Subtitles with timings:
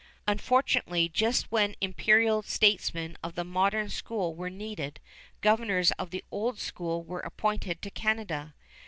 [0.27, 4.99] Unfortunately, just when imperial statesmen of the modern school were needed,
[5.41, 8.55] governors of the old school were appointed to Canada.